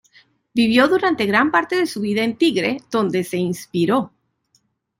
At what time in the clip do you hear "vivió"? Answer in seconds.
0.55-0.87